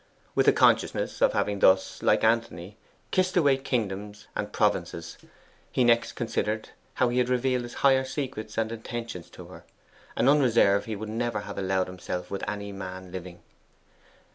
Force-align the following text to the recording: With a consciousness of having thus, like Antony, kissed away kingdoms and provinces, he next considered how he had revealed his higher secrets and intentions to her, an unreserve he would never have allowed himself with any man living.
With 0.33 0.47
a 0.47 0.51
consciousness 0.51 1.21
of 1.21 1.33
having 1.33 1.59
thus, 1.59 2.01
like 2.01 2.23
Antony, 2.23 2.75
kissed 3.11 3.37
away 3.37 3.55
kingdoms 3.57 4.25
and 4.35 4.51
provinces, 4.51 5.15
he 5.71 5.83
next 5.83 6.13
considered 6.13 6.69
how 6.95 7.09
he 7.09 7.19
had 7.19 7.29
revealed 7.29 7.61
his 7.61 7.75
higher 7.85 8.03
secrets 8.03 8.57
and 8.57 8.71
intentions 8.71 9.29
to 9.29 9.45
her, 9.49 9.63
an 10.15 10.27
unreserve 10.27 10.85
he 10.85 10.95
would 10.95 11.09
never 11.09 11.41
have 11.41 11.59
allowed 11.59 11.85
himself 11.85 12.31
with 12.31 12.43
any 12.49 12.71
man 12.71 13.11
living. 13.11 13.43